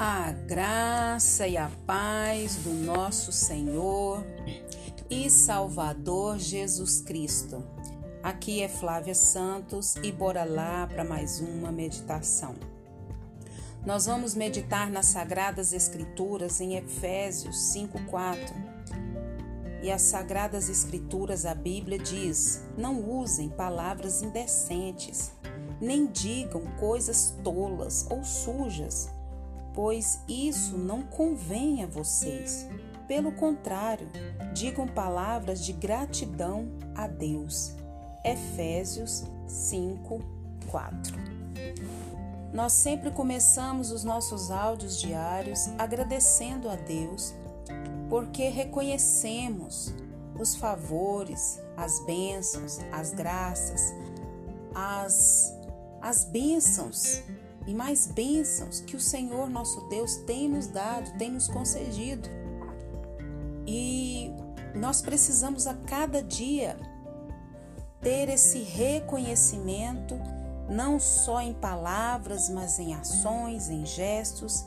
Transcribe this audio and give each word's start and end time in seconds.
A 0.00 0.30
graça 0.30 1.48
e 1.48 1.56
a 1.56 1.68
paz 1.84 2.54
do 2.54 2.70
nosso 2.70 3.32
Senhor 3.32 4.24
e 5.10 5.28
Salvador 5.28 6.38
Jesus 6.38 7.00
Cristo. 7.00 7.64
Aqui 8.22 8.62
é 8.62 8.68
Flávia 8.68 9.16
Santos 9.16 9.96
e 9.96 10.12
bora 10.12 10.44
lá 10.44 10.86
para 10.86 11.02
mais 11.02 11.40
uma 11.40 11.72
meditação. 11.72 12.54
Nós 13.84 14.06
vamos 14.06 14.36
meditar 14.36 14.88
nas 14.88 15.06
Sagradas 15.06 15.72
Escrituras 15.72 16.60
em 16.60 16.76
Efésios 16.76 17.56
5:4. 17.72 18.54
E 19.82 19.90
as 19.90 20.02
Sagradas 20.02 20.68
Escrituras, 20.68 21.44
a 21.44 21.56
Bíblia 21.56 21.98
diz: 21.98 22.62
não 22.76 23.02
usem 23.02 23.48
palavras 23.48 24.22
indecentes, 24.22 25.32
nem 25.80 26.06
digam 26.06 26.62
coisas 26.78 27.34
tolas 27.42 28.06
ou 28.08 28.22
sujas 28.22 29.17
pois 29.74 30.20
isso 30.28 30.76
não 30.76 31.02
convém 31.02 31.82
a 31.82 31.86
vocês. 31.86 32.66
Pelo 33.06 33.32
contrário, 33.32 34.08
digam 34.52 34.86
palavras 34.86 35.64
de 35.64 35.72
gratidão 35.72 36.68
a 36.94 37.06
Deus. 37.06 37.74
Efésios 38.24 39.24
5, 39.46 40.20
4. 40.70 41.16
Nós 42.52 42.72
sempre 42.72 43.10
começamos 43.10 43.90
os 43.90 44.04
nossos 44.04 44.50
áudios 44.50 45.00
diários 45.00 45.68
agradecendo 45.78 46.68
a 46.68 46.76
Deus, 46.76 47.34
porque 48.08 48.48
reconhecemos 48.48 49.94
os 50.38 50.54
favores, 50.56 51.60
as 51.76 52.04
bênçãos, 52.04 52.78
as 52.92 53.12
graças, 53.12 53.92
as, 54.74 55.54
as 56.00 56.24
bênçãos 56.24 57.22
e 57.68 57.74
mais 57.74 58.06
bênçãos 58.06 58.80
que 58.80 58.96
o 58.96 59.00
Senhor 59.00 59.50
nosso 59.50 59.82
Deus 59.90 60.16
tem 60.16 60.48
nos 60.48 60.68
dado, 60.68 61.18
tem 61.18 61.30
nos 61.30 61.48
concedido. 61.48 62.26
E 63.66 64.32
nós 64.74 65.02
precisamos 65.02 65.66
a 65.66 65.74
cada 65.74 66.22
dia 66.22 66.78
ter 68.00 68.30
esse 68.30 68.60
reconhecimento, 68.60 70.18
não 70.70 70.98
só 70.98 71.42
em 71.42 71.52
palavras, 71.52 72.48
mas 72.48 72.78
em 72.78 72.94
ações, 72.94 73.68
em 73.68 73.84
gestos, 73.84 74.64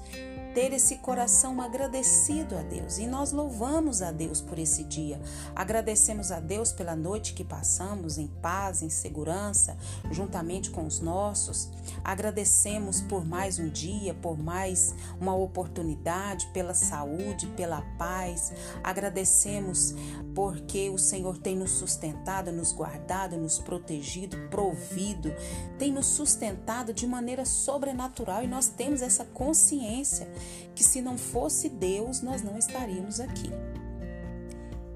ter 0.54 0.74
esse 0.74 0.98
coração 0.98 1.62
agradecido 1.62 2.58
a 2.58 2.62
Deus. 2.62 2.98
E 2.98 3.08
nós 3.08 3.32
louvamos 3.32 4.02
a 4.02 4.12
Deus 4.12 4.42
por 4.42 4.60
esse 4.60 4.84
dia. 4.84 5.22
Agradecemos 5.56 6.32
a 6.32 6.40
Deus 6.40 6.72
pela 6.72 6.96
noite 6.96 7.34
que 7.34 7.44
passamos 7.44 8.18
em 8.18 8.28
paz, 8.28 8.82
em 8.82 8.90
segurança, 8.90 9.78
juntamente 10.12 10.70
com 10.70 10.86
os 10.86 11.00
nossos. 11.00 11.70
Agradecemos 12.04 13.02
por 13.02 13.26
mais 13.26 13.60
um 13.60 13.70
dia, 13.70 14.14
por 14.14 14.38
mais 14.38 14.94
uma 15.20 15.36
oportunidade, 15.36 16.48
pela 16.48 16.74
saúde, 16.74 17.48
pela 17.48 17.82
paz. 17.98 18.52
Agradecemos 18.84 19.96
porque 20.36 20.90
o 20.90 20.98
Senhor 20.98 21.38
tem 21.38 21.56
nos 21.56 21.72
sustentado, 21.72 22.52
nos 22.52 22.72
guardado, 22.72 23.38
nos 23.38 23.60
protegido, 23.60 24.38
provido, 24.50 25.34
tem 25.78 25.92
nos 25.92 26.08
sustentado 26.08 26.94
de 26.94 27.06
maneira 27.08 27.46
sobrenatural 27.46 28.44
e 28.44 28.48
nós 28.48 28.68
temos 28.68 29.02
essa 29.02 29.26
consciência 29.26 30.28
que 30.76 30.84
se 30.84 31.02
não 31.02 31.18
fosse 31.18 31.70
Deus, 31.70 32.22
nós 32.22 32.42
não 32.42 32.58
estaríamos 32.58 33.20
aqui. 33.20 33.50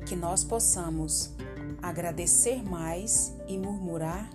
Que 0.05 0.15
nós 0.15 0.43
possamos 0.43 1.31
agradecer 1.81 2.63
mais 2.63 3.35
e 3.47 3.57
murmurar 3.57 4.29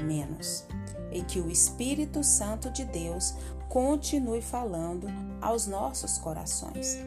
menos. 0.00 0.64
E 1.12 1.22
que 1.22 1.40
o 1.40 1.50
Espírito 1.50 2.22
Santo 2.22 2.70
de 2.70 2.84
Deus 2.84 3.34
continue 3.68 4.40
falando 4.40 5.08
aos 5.40 5.66
nossos 5.66 6.18
corações. 6.18 6.98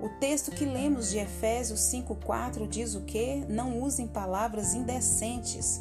O 0.00 0.08
texto 0.08 0.50
que 0.50 0.64
lemos 0.64 1.10
de 1.10 1.18
Efésios 1.18 1.80
5:4 1.80 2.66
diz 2.66 2.94
o 2.94 3.02
que? 3.02 3.44
Não 3.48 3.80
usem 3.80 4.06
palavras 4.06 4.74
indecentes 4.74 5.80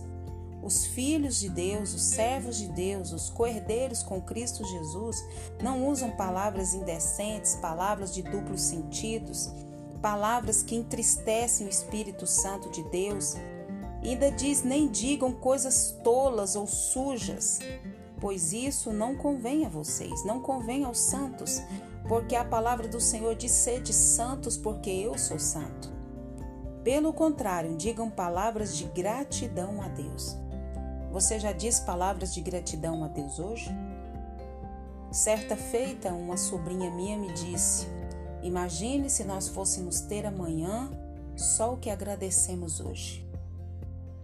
os 0.61 0.85
filhos 0.85 1.39
de 1.39 1.49
Deus, 1.49 1.93
os 1.93 2.03
servos 2.03 2.57
de 2.57 2.67
Deus, 2.67 3.11
os 3.11 3.29
coerdeiros 3.29 4.03
com 4.03 4.21
Cristo 4.21 4.63
Jesus 4.65 5.23
não 5.61 5.87
usam 5.87 6.11
palavras 6.11 6.73
indecentes, 6.73 7.55
palavras 7.55 8.13
de 8.13 8.21
duplos 8.21 8.61
sentidos, 8.61 9.51
palavras 10.01 10.61
que 10.61 10.75
entristecem 10.75 11.65
o 11.65 11.69
Espírito 11.69 12.27
Santo 12.27 12.69
de 12.69 12.83
Deus. 12.89 13.35
Ainda 14.03 14.31
diz: 14.31 14.63
nem 14.63 14.87
digam 14.87 15.31
coisas 15.31 15.95
tolas 16.03 16.55
ou 16.55 16.67
sujas, 16.67 17.59
pois 18.19 18.53
isso 18.53 18.93
não 18.93 19.15
convém 19.15 19.65
a 19.65 19.69
vocês, 19.69 20.23
não 20.25 20.41
convém 20.41 20.83
aos 20.83 20.99
santos, 20.99 21.61
porque 22.07 22.35
a 22.35 22.45
palavra 22.45 22.87
do 22.87 22.99
Senhor 22.99 23.35
diz: 23.35 23.51
sede 23.51 23.93
santos, 23.93 24.57
porque 24.57 24.89
eu 24.89 25.17
sou 25.17 25.39
santo. 25.39 25.91
Pelo 26.83 27.13
contrário, 27.13 27.77
digam 27.77 28.09
palavras 28.09 28.75
de 28.75 28.85
gratidão 28.85 29.81
a 29.83 29.87
Deus. 29.87 30.35
Você 31.11 31.37
já 31.39 31.51
disse 31.51 31.81
palavras 31.81 32.33
de 32.33 32.41
gratidão 32.41 33.03
a 33.03 33.07
Deus 33.07 33.37
hoje? 33.37 33.69
Certa 35.11 35.57
feita, 35.57 36.13
uma 36.13 36.37
sobrinha 36.37 36.89
minha 36.89 37.17
me 37.17 37.33
disse: 37.33 37.85
Imagine 38.41 39.09
se 39.09 39.25
nós 39.25 39.49
fôssemos 39.49 39.99
ter 39.99 40.25
amanhã 40.25 40.89
só 41.35 41.73
o 41.73 41.77
que 41.77 41.89
agradecemos 41.89 42.79
hoje. 42.79 43.29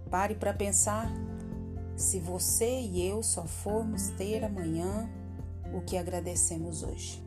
Pare 0.09 0.35
para 0.35 0.53
pensar 0.53 1.11
se 1.97 2.19
você 2.19 2.79
e 2.79 3.05
eu 3.05 3.21
só 3.21 3.43
formos 3.43 4.09
ter 4.11 4.45
amanhã 4.45 5.09
o 5.73 5.81
que 5.81 5.97
agradecemos 5.97 6.83
hoje. 6.83 7.21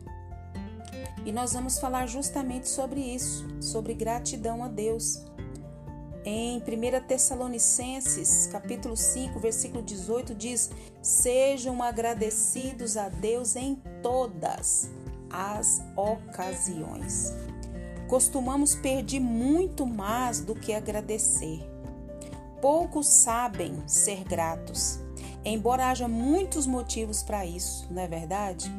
E 1.23 1.31
nós 1.31 1.53
vamos 1.53 1.77
falar 1.77 2.07
justamente 2.07 2.67
sobre 2.67 2.99
isso, 2.99 3.45
sobre 3.61 3.93
gratidão 3.93 4.63
a 4.63 4.67
Deus. 4.67 5.23
Em 6.23 6.59
1 6.59 7.07
Tessalonicenses, 7.07 8.47
capítulo 8.51 8.95
5, 8.95 9.39
versículo 9.39 9.81
18 9.81 10.35
diz: 10.35 10.69
"Sejam 11.01 11.81
agradecidos 11.81 12.95
a 12.95 13.09
Deus 13.09 13.55
em 13.55 13.81
todas 14.03 14.87
as 15.31 15.81
ocasiões." 15.95 17.33
Costumamos 18.07 18.75
pedir 18.75 19.19
muito 19.19 19.83
mais 19.83 20.41
do 20.41 20.53
que 20.53 20.73
agradecer. 20.73 21.67
Poucos 22.61 23.07
sabem 23.07 23.81
ser 23.87 24.23
gratos, 24.23 24.99
embora 25.43 25.89
haja 25.89 26.07
muitos 26.07 26.67
motivos 26.67 27.23
para 27.23 27.47
isso, 27.47 27.87
não 27.89 28.03
é 28.03 28.07
verdade? 28.07 28.71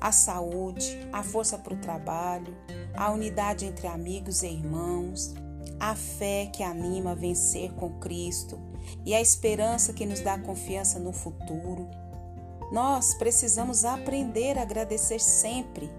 A 0.00 0.10
saúde, 0.10 0.98
a 1.12 1.22
força 1.22 1.56
para 1.56 1.74
o 1.74 1.78
trabalho, 1.78 2.56
a 2.96 3.12
unidade 3.12 3.64
entre 3.64 3.86
amigos 3.86 4.42
e 4.42 4.48
irmãos, 4.48 5.32
a 5.78 5.94
fé 5.94 6.50
que 6.52 6.62
anima 6.62 7.12
a 7.12 7.14
vencer 7.14 7.72
com 7.74 7.90
Cristo 7.98 8.58
e 9.04 9.14
a 9.14 9.20
esperança 9.20 9.92
que 9.92 10.06
nos 10.06 10.20
dá 10.20 10.38
confiança 10.38 10.98
no 10.98 11.12
futuro. 11.12 11.88
Nós 12.72 13.14
precisamos 13.14 13.84
aprender 13.84 14.58
a 14.58 14.62
agradecer 14.62 15.20
sempre 15.20 15.90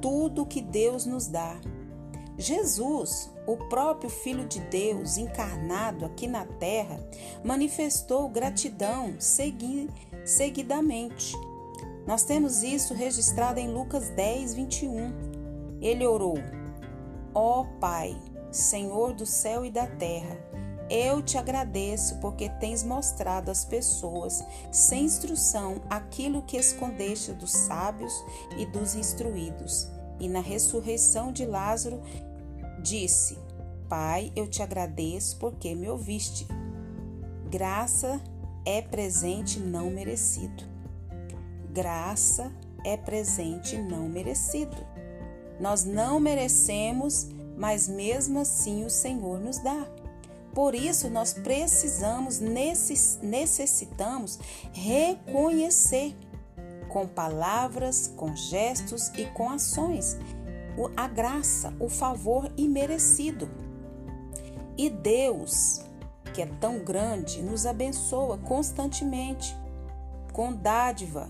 tudo 0.00 0.46
que 0.46 0.60
Deus 0.60 1.04
nos 1.04 1.26
dá. 1.26 1.60
Jesus, 2.38 3.30
o 3.46 3.56
próprio 3.68 4.08
Filho 4.08 4.46
de 4.46 4.60
Deus 4.60 5.18
encarnado 5.18 6.06
aqui 6.06 6.26
na 6.26 6.46
terra, 6.46 6.98
manifestou 7.44 8.28
gratidão 8.28 9.14
segui 9.18 9.90
seguidamente. 10.24 11.36
Nós 12.06 12.22
temos 12.22 12.62
isso 12.62 12.94
registrado 12.94 13.60
em 13.60 13.68
Lucas 13.68 14.08
10, 14.10 14.54
21. 14.54 15.12
Ele 15.82 16.06
orou: 16.06 16.38
Ó 17.34 17.60
oh, 17.60 17.64
Pai, 17.78 18.16
Senhor 18.50 19.12
do 19.12 19.24
céu 19.24 19.64
e 19.64 19.70
da 19.70 19.86
terra, 19.86 20.36
eu 20.90 21.22
te 21.22 21.38
agradeço 21.38 22.18
porque 22.18 22.48
tens 22.48 22.82
mostrado 22.82 23.48
às 23.48 23.64
pessoas, 23.64 24.44
sem 24.72 25.04
instrução, 25.04 25.80
aquilo 25.88 26.42
que 26.42 26.56
escondeste 26.56 27.32
dos 27.32 27.52
sábios 27.52 28.12
e 28.58 28.66
dos 28.66 28.96
instruídos. 28.96 29.88
E 30.18 30.28
na 30.28 30.40
ressurreição 30.40 31.32
de 31.32 31.46
Lázaro, 31.46 32.02
disse: 32.82 33.38
Pai, 33.88 34.32
eu 34.34 34.48
te 34.48 34.62
agradeço 34.62 35.36
porque 35.38 35.74
me 35.76 35.88
ouviste. 35.88 36.48
Graça 37.48 38.20
é 38.66 38.82
presente 38.82 39.60
não 39.60 39.90
merecido. 39.90 40.64
Graça 41.72 42.52
é 42.84 42.96
presente 42.96 43.78
não 43.78 44.08
merecido. 44.08 44.76
Nós 45.60 45.84
não 45.84 46.18
merecemos 46.18 47.28
mas 47.60 47.86
mesmo 47.86 48.40
assim 48.40 48.84
o 48.86 48.90
Senhor 48.90 49.38
nos 49.38 49.58
dá. 49.58 49.86
Por 50.54 50.74
isso 50.74 51.10
nós 51.10 51.34
precisamos, 51.34 52.40
necessitamos 52.40 54.38
reconhecer 54.72 56.16
com 56.88 57.06
palavras, 57.06 58.12
com 58.16 58.34
gestos 58.34 59.12
e 59.16 59.26
com 59.26 59.50
ações 59.50 60.16
a 60.96 61.06
graça, 61.06 61.74
o 61.78 61.90
favor 61.90 62.50
imerecido. 62.56 63.50
E 64.78 64.88
Deus, 64.88 65.82
que 66.32 66.40
é 66.40 66.46
tão 66.46 66.78
grande, 66.78 67.42
nos 67.42 67.66
abençoa 67.66 68.38
constantemente 68.38 69.54
com 70.32 70.54
dádiva 70.54 71.28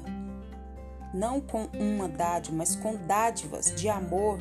não 1.12 1.40
com 1.40 1.64
uma 1.74 2.08
dádiva, 2.08 2.56
mas 2.56 2.76
com 2.76 2.94
dádivas 2.94 3.74
de 3.74 3.88
amor 3.88 4.38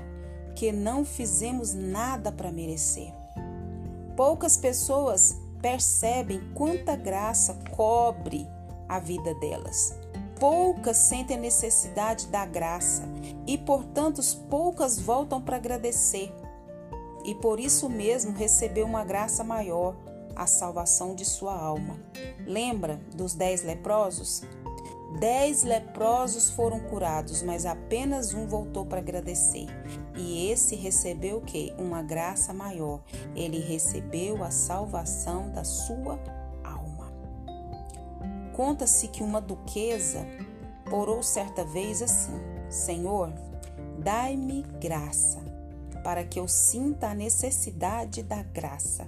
que 0.59 0.73
não 0.73 1.05
fizemos 1.05 1.73
nada 1.73 2.33
para 2.33 2.51
merecer. 2.51 3.13
Poucas 4.13 4.57
pessoas 4.57 5.39
percebem 5.61 6.41
quanta 6.53 6.97
graça 6.97 7.57
cobre 7.71 8.45
a 8.89 8.99
vida 8.99 9.33
delas. 9.35 9.97
Poucas 10.37 10.97
sentem 10.97 11.37
a 11.37 11.39
necessidade 11.39 12.27
da 12.27 12.45
graça 12.45 13.03
e, 13.47 13.57
portanto, 13.57 14.21
poucas 14.49 14.99
voltam 14.99 15.41
para 15.41 15.55
agradecer. 15.55 16.29
E 17.23 17.33
por 17.35 17.57
isso 17.57 17.89
mesmo 17.89 18.33
recebeu 18.33 18.85
uma 18.85 19.05
graça 19.05 19.45
maior, 19.45 19.95
a 20.35 20.45
salvação 20.45 21.15
de 21.15 21.23
sua 21.23 21.57
alma. 21.57 21.97
Lembra 22.45 22.99
dos 23.15 23.33
dez 23.33 23.63
leprosos? 23.63 24.43
Dez 25.17 25.63
leprosos 25.63 26.51
foram 26.51 26.79
curados, 26.79 27.41
mas 27.41 27.65
apenas 27.65 28.33
um 28.33 28.45
voltou 28.45 28.85
para 28.85 28.99
agradecer. 28.99 29.65
E 30.15 30.51
esse 30.51 30.75
recebeu 30.75 31.37
o 31.37 31.41
que? 31.41 31.73
Uma 31.77 32.03
graça 32.03 32.53
maior. 32.53 33.01
Ele 33.35 33.59
recebeu 33.59 34.43
a 34.43 34.51
salvação 34.51 35.49
da 35.51 35.63
sua 35.63 36.19
alma. 36.63 37.11
Conta-se 38.53 39.07
que 39.07 39.23
uma 39.23 39.41
duquesa 39.41 40.25
orou 40.91 41.23
certa 41.23 41.65
vez 41.65 42.01
assim: 42.01 42.39
Senhor, 42.69 43.33
dai-me 43.97 44.61
graça, 44.79 45.39
para 46.03 46.23
que 46.23 46.39
eu 46.39 46.47
sinta 46.47 47.07
a 47.07 47.15
necessidade 47.15 48.21
da 48.21 48.43
graça. 48.43 49.07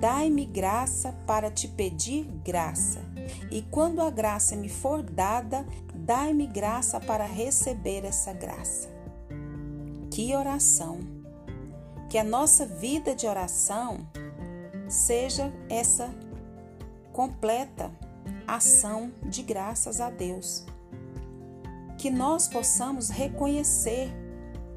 Dai-me 0.00 0.44
graça 0.44 1.14
para 1.24 1.50
te 1.50 1.68
pedir 1.68 2.24
graça. 2.44 3.13
E 3.50 3.62
quando 3.62 4.00
a 4.00 4.10
graça 4.10 4.56
me 4.56 4.68
for 4.68 5.02
dada, 5.02 5.66
dai-me 5.94 6.46
graça 6.46 7.00
para 7.00 7.24
receber 7.24 8.04
essa 8.04 8.32
graça. 8.32 8.88
Que 10.10 10.34
oração! 10.34 11.00
Que 12.08 12.18
a 12.18 12.24
nossa 12.24 12.66
vida 12.66 13.14
de 13.14 13.26
oração 13.26 14.06
seja 14.88 15.52
essa 15.68 16.14
completa 17.12 17.90
ação 18.46 19.12
de 19.22 19.42
graças 19.42 20.00
a 20.00 20.10
Deus. 20.10 20.64
Que 21.98 22.10
nós 22.10 22.46
possamos 22.46 23.08
reconhecer 23.08 24.12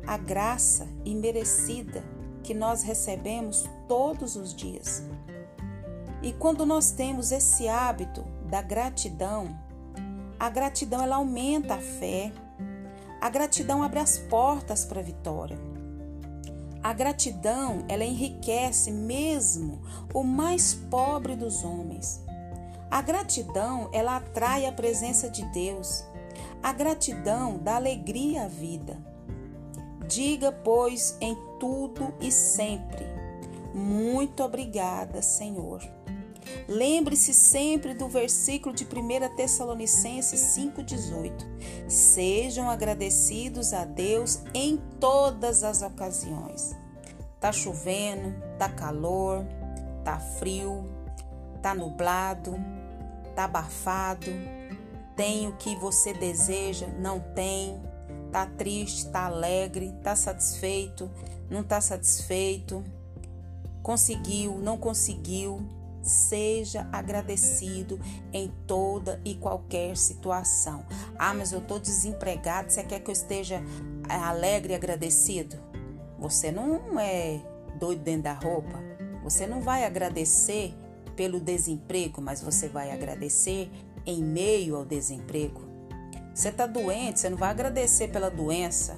a 0.05 0.17
graça 0.17 0.87
imerecida 1.03 2.03
que 2.43 2.53
nós 2.53 2.81
recebemos 2.81 3.65
todos 3.89 4.37
os 4.37 4.55
dias. 4.55 5.03
E 6.23 6.31
quando 6.31 6.65
nós 6.65 6.91
temos 6.91 7.31
esse 7.31 7.67
hábito 7.67 8.25
da 8.49 8.61
gratidão, 8.61 9.57
a 10.39 10.49
gratidão 10.49 11.01
ela 11.01 11.15
aumenta 11.15 11.75
a 11.75 11.79
fé. 11.79 12.31
A 13.19 13.29
gratidão 13.29 13.81
abre 13.81 13.99
as 13.99 14.19
portas 14.19 14.85
para 14.85 14.99
a 14.99 15.03
vitória. 15.03 15.57
A 16.83 16.93
gratidão, 16.93 17.83
ela 17.89 18.05
enriquece 18.05 18.91
mesmo 18.91 19.81
o 20.13 20.23
mais 20.23 20.75
pobre 20.75 21.35
dos 21.35 21.63
homens. 21.63 22.23
A 22.89 23.01
gratidão, 23.01 23.89
ela 23.91 24.17
atrai 24.17 24.67
a 24.67 24.71
presença 24.71 25.27
de 25.27 25.43
Deus. 25.51 26.05
A 26.61 26.71
gratidão 26.71 27.57
dá 27.57 27.75
alegria 27.75 28.43
à 28.43 28.47
vida. 28.47 28.97
Diga, 30.07 30.51
pois, 30.51 31.17
em 31.19 31.35
tudo 31.59 32.13
e 32.21 32.31
sempre: 32.31 33.05
Muito 33.73 34.43
obrigada, 34.43 35.21
Senhor. 35.21 35.96
Lembre-se 36.67 37.33
sempre 37.33 37.93
do 37.93 38.07
versículo 38.07 38.73
de 38.73 38.85
1 38.85 39.35
Tessalonicenses 39.35 40.39
5,18. 40.57 41.31
Sejam 41.87 42.69
agradecidos 42.69 43.73
a 43.73 43.85
Deus 43.85 44.41
em 44.53 44.77
todas 44.99 45.63
as 45.63 45.81
ocasiões. 45.81 46.75
Tá 47.39 47.51
chovendo, 47.51 48.35
tá 48.57 48.69
calor, 48.69 49.45
tá 50.03 50.19
frio, 50.19 50.85
tá 51.61 51.73
nublado, 51.73 52.55
tá 53.35 53.45
abafado, 53.45 54.31
tem 55.15 55.47
o 55.47 55.53
que 55.57 55.75
você 55.75 56.13
deseja, 56.13 56.87
não 56.99 57.19
tem, 57.19 57.79
Tá 58.31 58.45
triste, 58.45 59.07
tá 59.07 59.25
alegre, 59.25 59.93
tá 60.03 60.15
satisfeito, 60.15 61.09
não 61.49 61.63
tá 61.63 61.79
satisfeito, 61.79 62.83
conseguiu, 63.81 64.57
não 64.57 64.77
conseguiu. 64.77 65.61
Seja 66.01 66.87
agradecido 66.91 67.99
em 68.31 68.51
toda 68.65 69.21
e 69.25 69.35
qualquer 69.35 69.97
situação. 69.97 70.85
Ah, 71.17 71.33
mas 71.33 71.51
eu 71.51 71.61
tô 71.61 71.79
desempregado, 71.79 72.71
você 72.71 72.83
quer 72.83 72.99
que 72.99 73.09
eu 73.09 73.13
esteja 73.13 73.61
é, 74.09 74.13
alegre 74.13 74.73
e 74.73 74.75
agradecido? 74.75 75.57
Você 76.19 76.51
não 76.51 76.99
é 76.99 77.41
doido 77.77 78.01
dentro 78.03 78.23
da 78.23 78.33
roupa. 78.33 78.79
Você 79.23 79.45
não 79.45 79.61
vai 79.61 79.83
agradecer 79.83 80.73
pelo 81.15 81.39
desemprego, 81.39 82.21
mas 82.21 82.41
você 82.41 82.67
vai 82.67 82.91
agradecer 82.91 83.69
em 84.05 84.23
meio 84.23 84.75
ao 84.75 84.85
desemprego. 84.85 85.67
Você 86.33 86.51
tá 86.51 86.67
doente, 86.67 87.19
você 87.19 87.29
não 87.29 87.37
vai 87.37 87.49
agradecer 87.49 88.09
pela 88.09 88.29
doença, 88.29 88.97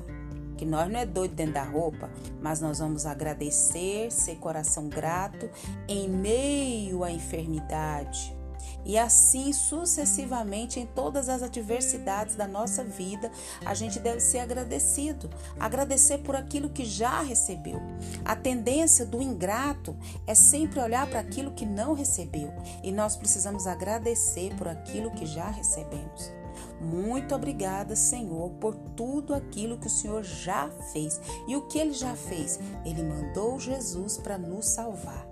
que 0.59 0.65
nós 0.65 0.91
não 0.91 0.99
é 0.99 1.05
doido 1.05 1.35
dentro 1.35 1.53
da 1.53 1.63
roupa, 1.63 2.09
mas 2.41 2.59
nós 2.59 2.79
vamos 2.79 3.05
agradecer, 3.05 4.11
ser 4.11 4.35
coração 4.35 4.89
grato 4.89 5.49
em 5.87 6.09
meio 6.09 7.01
à 7.01 7.09
enfermidade. 7.09 8.37
E 8.83 8.97
assim 8.97 9.53
sucessivamente 9.53 10.77
em 10.77 10.85
todas 10.85 11.29
as 11.29 11.41
adversidades 11.41 12.35
da 12.35 12.45
nossa 12.45 12.83
vida, 12.83 13.31
a 13.65 13.73
gente 13.73 13.99
deve 13.99 14.19
ser 14.19 14.39
agradecido, 14.39 15.29
agradecer 15.57 16.17
por 16.17 16.35
aquilo 16.35 16.69
que 16.69 16.83
já 16.83 17.21
recebeu. 17.21 17.81
A 18.25 18.35
tendência 18.35 19.05
do 19.05 19.21
ingrato 19.21 19.95
é 20.27 20.35
sempre 20.35 20.81
olhar 20.81 21.07
para 21.07 21.21
aquilo 21.21 21.51
que 21.51 21.65
não 21.65 21.93
recebeu, 21.93 22.51
e 22.83 22.91
nós 22.91 23.15
precisamos 23.15 23.65
agradecer 23.65 24.53
por 24.57 24.67
aquilo 24.67 25.11
que 25.11 25.25
já 25.25 25.49
recebemos. 25.49 26.38
Muito 26.81 27.35
obrigada, 27.35 27.95
Senhor, 27.95 28.49
por 28.51 28.75
tudo 28.95 29.33
aquilo 29.33 29.77
que 29.77 29.87
o 29.87 29.89
Senhor 29.89 30.23
já 30.23 30.69
fez. 30.93 31.19
E 31.47 31.55
o 31.55 31.67
que 31.67 31.77
ele 31.77 31.93
já 31.93 32.15
fez? 32.15 32.59
Ele 32.85 33.03
mandou 33.03 33.59
Jesus 33.59 34.17
para 34.17 34.37
nos 34.37 34.65
salvar. 34.65 35.28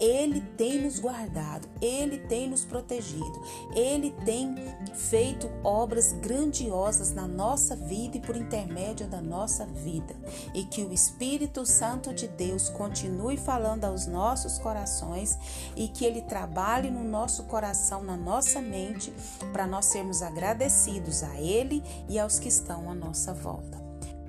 Ele 0.00 0.40
tem 0.56 0.82
nos 0.82 0.98
guardado, 0.98 1.68
Ele 1.80 2.18
tem 2.18 2.48
nos 2.48 2.64
protegido, 2.64 3.42
Ele 3.74 4.10
tem 4.24 4.54
feito 4.94 5.50
obras 5.64 6.12
grandiosas 6.12 7.12
na 7.12 7.26
nossa 7.26 7.74
vida 7.74 8.16
e 8.16 8.20
por 8.20 8.36
intermédio 8.36 9.06
da 9.06 9.20
nossa 9.20 9.66
vida. 9.66 10.14
E 10.54 10.64
que 10.64 10.82
o 10.82 10.92
Espírito 10.92 11.64
Santo 11.66 12.14
de 12.14 12.28
Deus 12.28 12.68
continue 12.68 13.36
falando 13.36 13.84
aos 13.84 14.06
nossos 14.06 14.58
corações 14.58 15.38
e 15.76 15.88
que 15.88 16.04
Ele 16.04 16.22
trabalhe 16.22 16.90
no 16.90 17.04
nosso 17.04 17.44
coração, 17.44 18.02
na 18.02 18.16
nossa 18.16 18.60
mente, 18.60 19.12
para 19.52 19.66
nós 19.66 19.86
sermos 19.86 20.22
agradecidos 20.22 21.22
a 21.22 21.40
Ele 21.40 21.82
e 22.08 22.18
aos 22.18 22.38
que 22.38 22.48
estão 22.48 22.90
à 22.90 22.94
nossa 22.94 23.32
volta. 23.32 23.87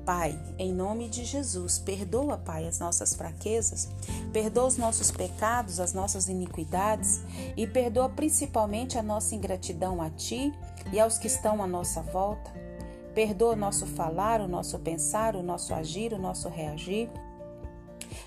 Pai, 0.10 0.40
em 0.58 0.74
nome 0.74 1.08
de 1.08 1.24
Jesus, 1.24 1.78
perdoa, 1.78 2.36
Pai, 2.36 2.68
as 2.68 2.80
nossas 2.80 3.14
fraquezas, 3.14 3.88
perdoa 4.34 4.66
os 4.66 4.76
nossos 4.76 5.12
pecados, 5.12 5.80
as 5.80 5.94
nossas 5.94 6.28
iniquidades 6.28 7.22
e 7.56 7.68
perdoa 7.68 8.10
principalmente 8.10 8.98
a 8.98 9.04
nossa 9.04 9.36
ingratidão 9.36 10.02
a 10.02 10.10
Ti 10.10 10.52
e 10.92 11.00
aos 11.00 11.20
que 11.20 11.28
estão 11.28 11.62
à 11.62 11.68
nossa 11.68 12.02
volta. 12.02 12.50
Perdoa 13.14 13.54
o 13.54 13.56
nosso 13.56 13.86
falar, 13.86 14.42
o 14.42 14.48
nosso 14.48 14.80
pensar, 14.80 15.36
o 15.36 15.44
nosso 15.44 15.76
agir, 15.76 16.12
o 16.12 16.18
nosso 16.18 16.50
reagir. 16.50 17.08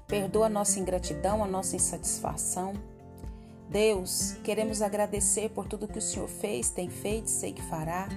Perdoa 0.06 0.46
a 0.46 0.50
nossa 0.50 0.78
ingratidão, 0.78 1.42
a 1.42 1.48
nossa 1.48 1.74
insatisfação. 1.74 2.74
Deus, 3.68 4.36
queremos 4.44 4.82
agradecer 4.82 5.48
por 5.48 5.66
tudo 5.66 5.88
que 5.88 5.98
o 5.98 6.02
Senhor 6.02 6.28
fez, 6.28 6.70
tem 6.70 6.88
feito, 6.88 7.26
sei 7.28 7.52
que 7.52 7.62
fará. 7.62 8.08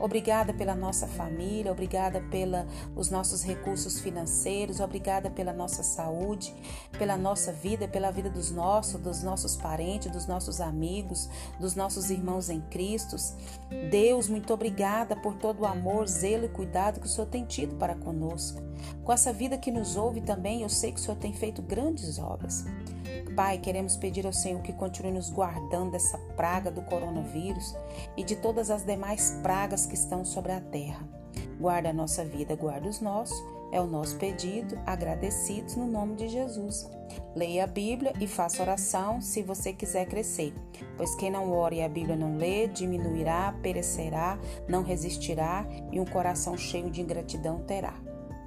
Obrigada 0.00 0.52
pela 0.52 0.74
nossa 0.74 1.06
família, 1.06 1.72
obrigada 1.72 2.20
pelos 2.30 3.10
nossos 3.10 3.42
recursos 3.42 4.00
financeiros, 4.00 4.80
obrigada 4.80 5.30
pela 5.30 5.52
nossa 5.52 5.82
saúde, 5.82 6.54
pela 6.98 7.16
nossa 7.16 7.52
vida, 7.52 7.88
pela 7.88 8.10
vida 8.10 8.30
dos 8.30 8.50
nossos, 8.50 9.00
dos 9.00 9.22
nossos 9.22 9.56
parentes, 9.56 10.10
dos 10.10 10.26
nossos 10.26 10.60
amigos, 10.60 11.28
dos 11.58 11.74
nossos 11.74 12.10
irmãos 12.10 12.48
em 12.48 12.60
Cristo. 12.60 13.16
Deus, 13.90 14.28
muito 14.28 14.52
obrigada 14.52 15.16
por 15.16 15.34
todo 15.34 15.60
o 15.60 15.66
amor, 15.66 16.06
zelo 16.06 16.44
e 16.44 16.48
cuidado 16.48 17.00
que 17.00 17.06
o 17.06 17.10
Senhor 17.10 17.26
tem 17.26 17.44
tido 17.44 17.76
para 17.76 17.94
conosco. 17.94 18.62
Com 19.02 19.12
essa 19.12 19.32
vida 19.32 19.58
que 19.58 19.70
nos 19.70 19.96
ouve 19.96 20.20
também, 20.20 20.62
eu 20.62 20.68
sei 20.68 20.92
que 20.92 21.00
o 21.00 21.02
Senhor 21.02 21.16
tem 21.16 21.32
feito 21.32 21.62
grandes 21.62 22.18
obras. 22.18 22.64
Pai, 23.34 23.58
queremos 23.58 23.96
pedir 23.96 24.26
ao 24.26 24.32
Senhor 24.32 24.60
que 24.62 24.72
continue 24.72 25.12
nos 25.12 25.30
guardando 25.30 25.92
dessa 25.92 26.18
praga 26.36 26.70
do 26.70 26.82
coronavírus 26.82 27.74
e 28.16 28.24
de 28.24 28.36
todas 28.36 28.70
as 28.70 28.84
demais 28.84 29.38
pragas 29.42 29.86
que 29.86 29.94
estão 29.94 30.24
sobre 30.24 30.52
a 30.52 30.60
terra. 30.60 31.06
Guarda 31.60 31.90
a 31.90 31.92
nossa 31.92 32.24
vida, 32.24 32.54
guarda 32.56 32.88
os 32.88 33.00
nossos 33.00 33.38
É 33.70 33.80
o 33.80 33.86
nosso 33.86 34.16
pedido, 34.16 34.78
agradecidos 34.86 35.76
no 35.76 35.86
nome 35.86 36.16
de 36.16 36.28
Jesus. 36.28 36.90
Leia 37.36 37.64
a 37.64 37.66
Bíblia 37.66 38.14
e 38.18 38.26
faça 38.26 38.62
oração 38.62 39.20
se 39.20 39.42
você 39.42 39.74
quiser 39.74 40.06
crescer, 40.06 40.54
pois 40.96 41.14
quem 41.16 41.30
não 41.30 41.52
ora 41.52 41.74
e 41.74 41.82
a 41.82 41.88
Bíblia 41.88 42.16
não 42.16 42.36
lê, 42.36 42.66
diminuirá, 42.66 43.54
perecerá, 43.62 44.38
não 44.66 44.82
resistirá 44.82 45.66
e 45.92 46.00
um 46.00 46.06
coração 46.06 46.56
cheio 46.56 46.90
de 46.90 47.02
ingratidão 47.02 47.60
terá. 47.60 47.94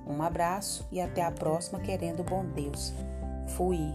Um 0.08 0.22
abraço 0.24 0.88
e 0.92 1.00
até 1.00 1.24
a 1.24 1.32
próxima, 1.32 1.80
querendo 1.80 2.24
bom 2.24 2.44
Deus. 2.44 2.92
Fui. 3.56 3.94